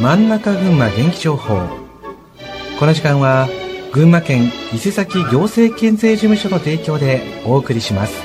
[0.00, 1.68] 真ん中群馬元気情報。
[2.78, 3.48] この時間は
[3.92, 8.22] 群馬県伊勢崎行政県税事務所の提供でお送りします。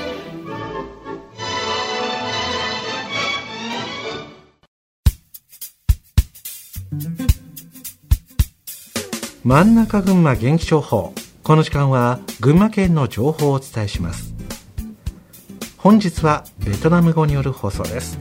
[9.44, 11.14] 真ん中群馬元気情報。
[11.44, 14.34] この時間は群馬県の情報をお伝えします。
[15.78, 18.18] 本日はベトナム語による放送です。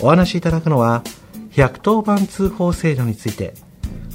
[0.00, 1.02] お話しいただくのは
[1.52, 3.54] 110番通報制度について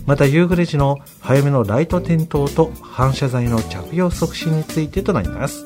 [0.06, 5.66] また夕暮れ時の早めのライト点灯と反射材の着用促進についてとなります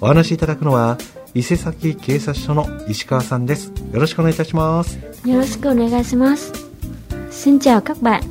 [0.00, 0.98] お話しいただくのは
[1.34, 6.72] 伊勢崎警察署の石川さんですよろしくお願いいたしますよろしくお願いします
[7.32, 8.22] Xin chào các bạn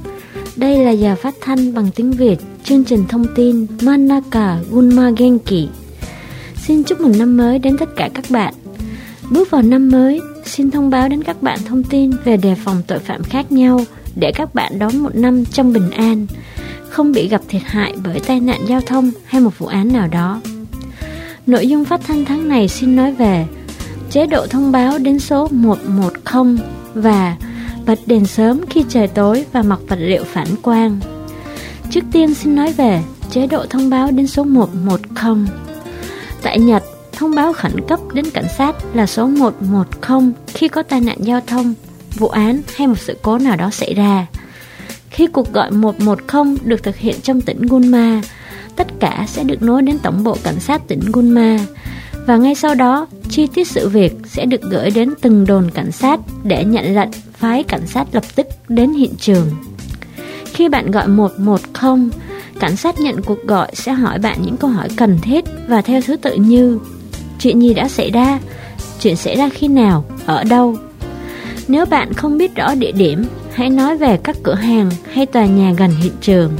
[0.55, 5.69] Đây là giờ phát thanh bằng tiếng Việt chương trình thông tin Manaka Gunma Genki
[6.55, 8.53] Xin chúc mừng năm mới đến tất cả các bạn
[9.29, 10.19] Bước vào năm mới,
[10.51, 13.79] xin thông báo đến các bạn thông tin về đề phòng tội phạm khác nhau
[14.15, 16.27] để các bạn đón một năm trong bình an,
[16.89, 20.07] không bị gặp thiệt hại bởi tai nạn giao thông hay một vụ án nào
[20.07, 20.41] đó.
[21.47, 23.45] Nội dung phát thanh tháng này xin nói về
[24.09, 26.57] chế độ thông báo đến số 110
[26.93, 27.35] và
[27.85, 30.99] bật đèn sớm khi trời tối và mặc vật liệu phản quang.
[31.89, 35.35] Trước tiên xin nói về chế độ thông báo đến số 110.
[36.41, 36.83] Tại Nhật,
[37.21, 41.41] thông báo khẩn cấp đến cảnh sát là số 110 khi có tai nạn giao
[41.47, 41.73] thông,
[42.15, 44.27] vụ án hay một sự cố nào đó xảy ra.
[45.09, 48.21] Khi cuộc gọi 110 được thực hiện trong tỉnh Gunma,
[48.75, 51.59] tất cả sẽ được nối đến tổng bộ cảnh sát tỉnh Gunma
[52.27, 55.91] và ngay sau đó, chi tiết sự việc sẽ được gửi đến từng đồn cảnh
[55.91, 59.47] sát để nhận lệnh phái cảnh sát lập tức đến hiện trường.
[60.45, 61.97] Khi bạn gọi 110,
[62.59, 66.01] cảnh sát nhận cuộc gọi sẽ hỏi bạn những câu hỏi cần thiết và theo
[66.01, 66.79] thứ tự như
[67.41, 68.39] Chuyện gì đã xảy ra?
[69.01, 70.05] Chuyện xảy ra khi nào?
[70.25, 70.75] Ở đâu?
[71.67, 75.45] Nếu bạn không biết rõ địa điểm, hãy nói về các cửa hàng hay tòa
[75.45, 76.51] nhà gần hiện trường.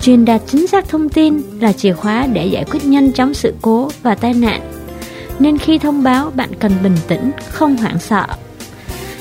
[0.00, 3.54] Truyền đạt chính xác thông tin là chìa khóa để giải quyết nhanh chóng sự
[3.62, 4.60] cố và tai nạn.
[5.38, 8.26] Nên khi thông báo bạn cần bình tĩnh, không hoảng sợ.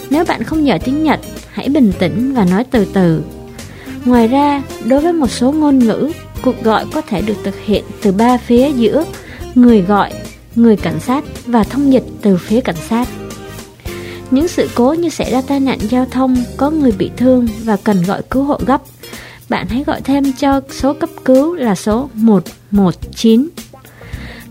[0.09, 1.19] Nếu bạn không giỏi tiếng Nhật,
[1.51, 3.23] hãy bình tĩnh và nói từ từ.
[4.05, 6.11] Ngoài ra, đối với một số ngôn ngữ,
[6.41, 9.05] cuộc gọi có thể được thực hiện từ ba phía giữa
[9.55, 10.11] người gọi
[10.55, 13.07] người cảnh sát và thông dịch từ phía cảnh sát.
[14.31, 17.77] Những sự cố như xảy ra tai nạn giao thông, có người bị thương và
[17.83, 18.81] cần gọi cứu hộ gấp,
[19.49, 23.49] bạn hãy gọi thêm cho số cấp cứu là số 119.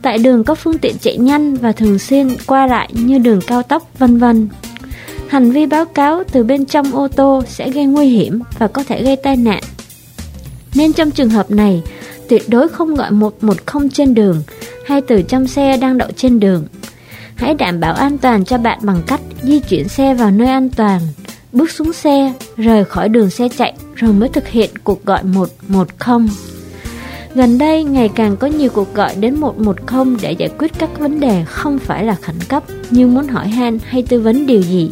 [0.03, 3.63] Tại đường có phương tiện chạy nhanh và thường xuyên qua lại như đường cao
[3.63, 4.49] tốc vân vân.
[5.29, 8.85] Hành vi báo cáo từ bên trong ô tô sẽ gây nguy hiểm và có
[8.85, 9.63] thể gây tai nạn.
[10.75, 11.83] Nên trong trường hợp này,
[12.29, 14.43] tuyệt đối không gọi 110 trên đường
[14.87, 16.67] hay từ trong xe đang đậu trên đường.
[17.35, 20.69] Hãy đảm bảo an toàn cho bạn bằng cách di chuyển xe vào nơi an
[20.71, 21.01] toàn,
[21.53, 26.29] bước xuống xe, rời khỏi đường xe chạy rồi mới thực hiện cuộc gọi 110.
[27.35, 31.21] Gần đây, ngày càng có nhiều cuộc gọi đến 110 để giải quyết các vấn
[31.21, 34.91] đề không phải là khẩn cấp như muốn hỏi han hay tư vấn điều gì.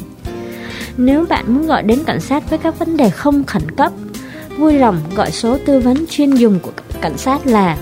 [0.97, 3.93] Nếu bạn muốn gọi đến cảnh sát với các vấn đề không khẩn cấp,
[4.59, 6.71] vui lòng gọi số tư vấn chuyên dùng của
[7.01, 7.79] cảnh sát là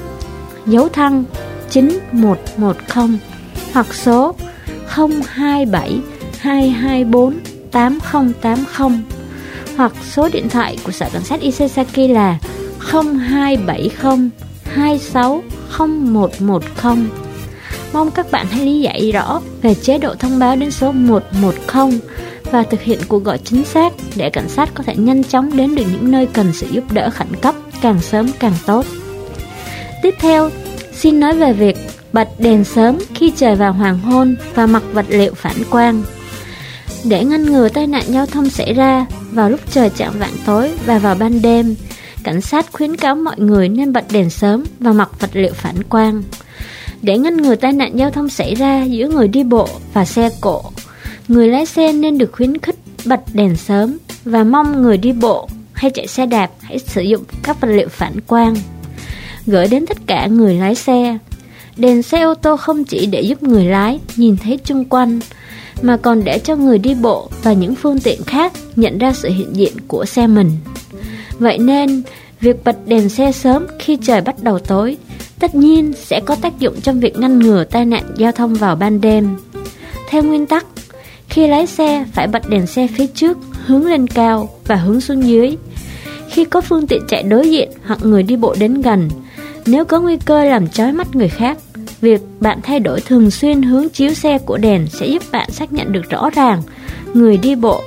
[0.66, 1.24] dấu thăng
[1.70, 3.18] 9110
[3.72, 4.34] hoặc số
[4.88, 5.98] 027
[6.38, 7.38] 224
[7.70, 8.98] 8080
[9.76, 12.38] hoặc số điện thoại của Sở Cảnh sát Isesaki là
[12.78, 14.30] 0270
[14.64, 15.42] 26
[15.78, 16.60] 0110.
[17.92, 22.00] Mong các bạn hãy lý giải rõ về chế độ thông báo đến số 110
[22.50, 25.74] và thực hiện cuộc gọi chính xác để cảnh sát có thể nhanh chóng đến
[25.74, 28.86] được những nơi cần sự giúp đỡ khẩn cấp càng sớm càng tốt.
[30.02, 30.50] Tiếp theo,
[30.98, 31.76] xin nói về việc
[32.12, 36.02] bật đèn sớm khi trời vào hoàng hôn và mặc vật liệu phản quang.
[37.04, 40.70] Để ngăn ngừa tai nạn giao thông xảy ra vào lúc trời chạm vạng tối
[40.86, 41.74] và vào ban đêm,
[42.24, 45.82] cảnh sát khuyến cáo mọi người nên bật đèn sớm và mặc vật liệu phản
[45.82, 46.22] quang.
[47.02, 50.30] Để ngăn ngừa tai nạn giao thông xảy ra giữa người đi bộ và xe
[50.40, 50.62] cộ,
[51.28, 55.48] người lái xe nên được khuyến khích bật đèn sớm và mong người đi bộ
[55.72, 58.54] hay chạy xe đạp hãy sử dụng các vật liệu phản quang.
[59.50, 61.18] Gửi đến tất cả người lái xe,
[61.76, 65.20] đèn xe ô tô không chỉ để giúp người lái nhìn thấy chung quanh,
[65.82, 69.28] mà còn để cho người đi bộ và những phương tiện khác nhận ra sự
[69.28, 70.50] hiện diện của xe mình.
[71.38, 72.02] Vậy nên,
[72.40, 74.96] việc bật đèn xe sớm khi trời bắt đầu tối
[75.38, 78.76] tất nhiên sẽ có tác dụng trong việc ngăn ngừa tai nạn giao thông vào
[78.76, 79.36] ban đêm.
[80.10, 80.66] Theo nguyên tắc,
[81.28, 85.28] khi lái xe phải bật đèn xe phía trước hướng lên cao và hướng xuống
[85.28, 85.56] dưới.
[86.30, 89.08] Khi có phương tiện chạy đối diện hoặc người đi bộ đến gần,
[89.70, 91.58] nếu có nguy cơ làm chói mắt người khác,
[92.00, 95.72] việc bạn thay đổi thường xuyên hướng chiếu xe của đèn sẽ giúp bạn xác
[95.72, 96.62] nhận được rõ ràng
[97.14, 97.82] người đi bộ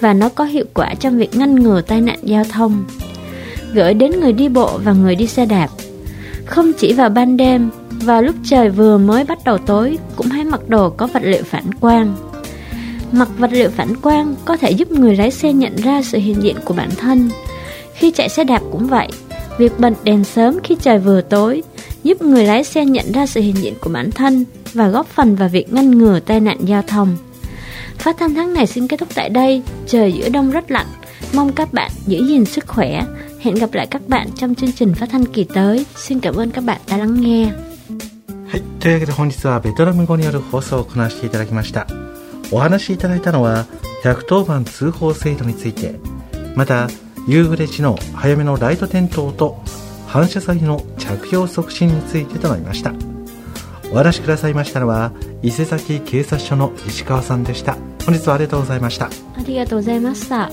[0.00, 2.84] và nó có hiệu quả trong việc ngăn ngừa tai nạn giao thông.
[3.74, 5.68] Gửi đến người đi bộ và người đi xe đạp.
[6.46, 10.44] Không chỉ vào ban đêm, vào lúc trời vừa mới bắt đầu tối cũng hãy
[10.44, 12.14] mặc đồ có vật liệu phản quang.
[13.12, 16.42] Mặc vật liệu phản quang có thể giúp người lái xe nhận ra sự hiện
[16.42, 17.30] diện của bản thân.
[17.94, 19.08] Khi chạy xe đạp cũng vậy,
[19.57, 21.63] việc bật đèn sớm khi trời vừa tối
[22.03, 25.35] giúp người lái xe nhận ra sự hiện diện của bản thân và góp phần
[25.35, 27.17] vào việc ngăn ngừa tai nạn giao thông.
[27.97, 30.87] Phát thanh tháng này xin kết thúc tại đây, trời giữa đông rất lạnh,
[31.33, 33.05] mong các bạn giữ gìn sức khỏe.
[33.39, 35.85] Hẹn gặp lại các bạn trong chương trình phát thanh kỳ tới.
[35.95, 37.51] Xin cảm ơn các bạn đã lắng nghe.
[38.51, 38.61] はい。
[38.81, 41.87] というわけで本日はベトナム語による放送をこなしていただきました。
[42.51, 43.65] お話しいただいたのは、
[44.03, 45.95] 110番通報制度について、
[46.55, 46.89] また、
[47.26, 49.60] 夕暮れ時の早めのライト点灯と
[50.06, 52.94] 反射材の着用促進についてとなりました。
[53.90, 55.12] お話しくださいましたのは、
[55.42, 57.76] 伊勢崎警察署の石川さんでした。
[58.04, 59.06] 本日はありがとうございました。
[59.06, 59.10] あ
[59.44, 60.50] りがとうございました。